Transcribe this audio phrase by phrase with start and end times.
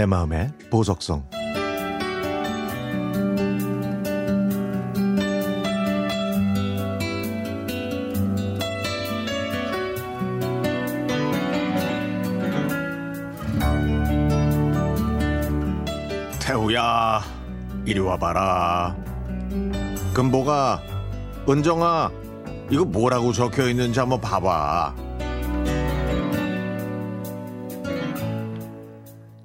[0.00, 1.22] 내 마음의 보석성.
[16.38, 17.20] 태우야
[17.84, 18.96] 이리 와봐라.
[20.14, 20.80] 금보가
[21.46, 22.10] 은정아
[22.70, 24.94] 이거 뭐라고 적혀 있는지 한번 봐봐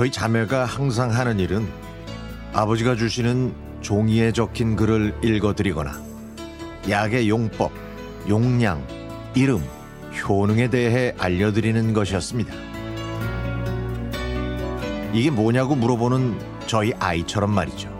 [0.00, 1.68] 저희 자매가 항상 하는 일은
[2.54, 5.92] 아버지가 주시는 종이에 적힌 글을 읽어드리거나
[6.88, 7.70] 약의 용법,
[8.26, 8.82] 용량,
[9.34, 9.62] 이름,
[10.26, 12.50] 효능에 대해 알려드리는 것이었습니다.
[15.12, 17.90] 이게 뭐냐고 물어보는 저희 아이처럼 말이죠.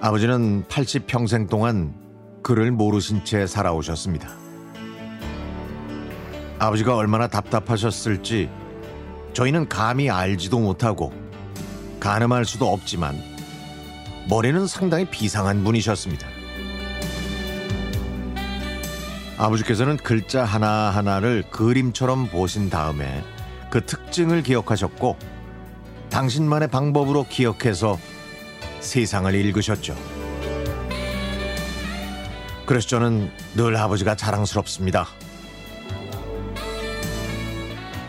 [0.00, 1.94] 아버지는 80평생 동안
[2.42, 4.28] 그를 모르신 채 살아오셨습니다.
[6.58, 8.48] 아버지가 얼마나 답답하셨을지
[9.32, 11.12] 저희는 감히 알지도 못하고
[12.00, 13.20] 가늠할 수도 없지만
[14.28, 16.26] 머리는 상당히 비상한 분이셨습니다.
[19.36, 23.24] 아버지께서는 글자 하나하나를 그림처럼 보신 다음에
[23.68, 25.16] 그 특징을 기억하셨고
[26.10, 27.98] 당신만의 방법으로 기억해서
[28.78, 29.96] 세상을 읽으셨죠.
[32.66, 35.08] 그래서 저는 늘 아버지가 자랑스럽습니다.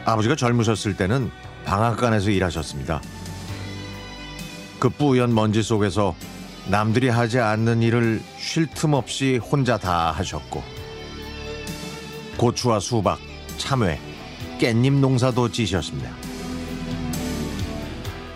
[0.05, 1.31] 아버지가 젊으셨을 때는
[1.65, 3.01] 방앗간에서 일하셨습니다.
[4.79, 6.15] 그 뿌연 먼지 속에서
[6.67, 10.63] 남들이 하지 않는 일을 쉴 틈 없이 혼자 다 하셨고
[12.37, 13.19] 고추와 수박,
[13.57, 13.99] 참외,
[14.59, 16.11] 깻잎 농사도 지셨습니다.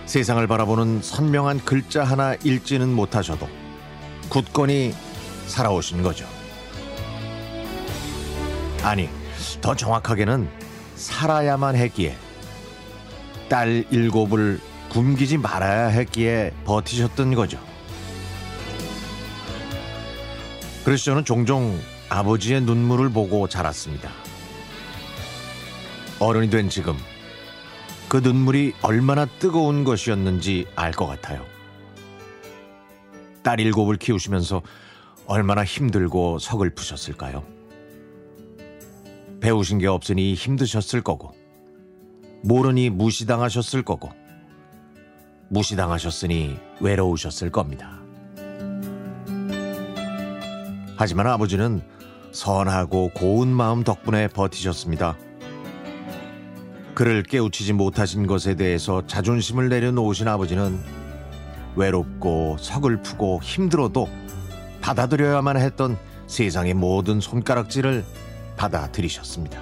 [0.06, 3.48] 세상을 바라보는 선명한 글자 하나 읽지는 못하셔도
[4.30, 4.94] 굳건히
[5.46, 6.26] 살아오신 거죠.
[8.82, 9.10] 아니,
[9.62, 10.50] 더 정확하게는
[11.00, 12.16] 살아야만 했기에
[13.48, 17.60] 딸 일곱을 굶기지 말아야 했기에 버티셨던 거죠.
[20.84, 21.80] 그래서 저는 종종
[22.10, 24.12] 아버지의 눈물을 보고 자랐습니다.
[26.20, 26.98] 어른이 된 지금
[28.10, 31.46] 그 눈물이 얼마나 뜨거운 것이었는지 알 것 같아요.
[33.42, 34.62] 딸 일곱을 키우시면서
[35.28, 37.59] 얼마나 힘들고 서글프셨을까요?
[39.42, 41.34] 배우신 게 없으니 힘드셨을 거고,
[42.44, 44.10] 모르니 무시당하셨을 거고,
[45.50, 48.00] 무시당하셨으니 외로우셨을 겁니다.
[50.98, 51.82] 하지만 아버지는
[52.32, 55.18] 선하고 고운 마음 덕분에 버티셨습니다.
[56.94, 60.78] 그를 깨우치지 못하신 것에 대해서 자존심을 내려놓으신 아버지는
[61.76, 64.10] 외롭고 서글프고 힘들어도
[64.82, 65.98] 받아들여야만 했던
[66.28, 68.04] 세상의 모든 손가락질을
[68.60, 69.58] 받아들이셨습니다.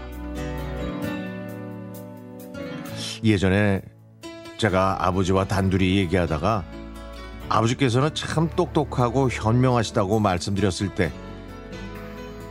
[3.23, 3.81] 예전에
[4.57, 6.63] 제가 아버지와 단둘이 얘기하다가
[7.47, 11.11] 아버지께서는 참 똑똑하고 현명하시다고 말씀드렸을 때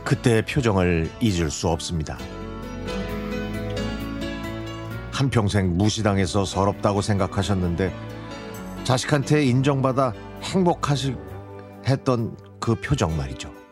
[0.05, 2.17] 그때의 표정을 잊을 수 없습니다.
[5.11, 7.93] 한평생 무시당해서 서럽다고 생각하셨는데
[8.85, 10.13] 자식한테 인정받아
[10.43, 11.15] 행복하시
[11.85, 13.66] 했던 그 표정 말이죠.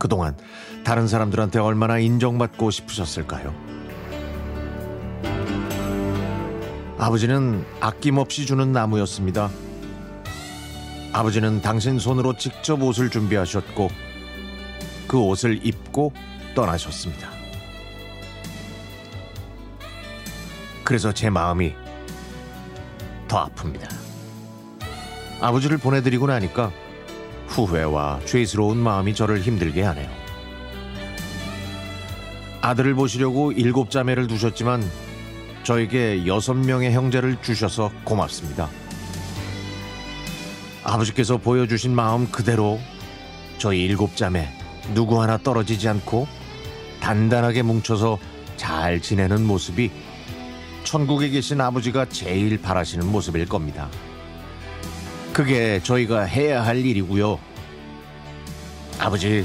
[0.00, 0.36] 그동안
[0.82, 3.54] 다른 사람들한테 얼마나 인정받고 싶으셨을까요?
[6.98, 9.50] 아버지는 아낌없이 주는 나무였습니다.
[11.12, 13.88] 아버지는 당신 손으로 직접 옷을 준비하셨고
[15.06, 16.12] 그 옷을 입고
[16.54, 17.30] 떠나셨습니다.
[20.82, 21.74] 그래서 제 마음이
[23.28, 23.88] 더 아픕니다.
[25.40, 26.72] 아버지를 보내드리고 나니까
[27.50, 30.08] 후회와 죄스러운 마음이 저를 힘들게 하네요.
[32.62, 34.82] 아들을 보시려고 일곱 자매를 두셨지만
[35.62, 38.68] 저에게 여섯 명의 형제를 주셔서 고맙습니다.
[40.84, 42.78] 아버지께서 보여주신 마음 그대로
[43.58, 44.48] 저희 일곱 자매
[44.94, 46.26] 누구 하나 떨어지지 않고
[47.00, 48.18] 단단하게 뭉쳐서
[48.56, 49.90] 잘 지내는 모습이
[50.84, 53.88] 천국에 계신 아버지가 제일 바라시는 모습일 겁니다.
[55.32, 57.38] 그게 저희가 해야 할 일이고요.
[58.98, 59.44] 아버지,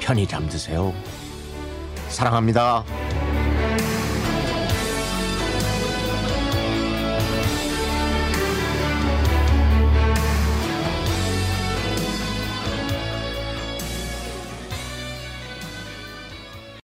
[0.00, 0.92] 편히 잠드세요.
[2.08, 2.84] 사랑합니다.